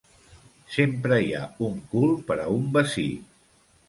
Sempre 0.75 1.19
hi 1.25 1.29
ha 1.39 1.41
un 1.67 1.75
cul 1.91 2.15
per 2.31 2.39
a 2.45 2.47
un 2.55 2.65
bací. 2.79 3.05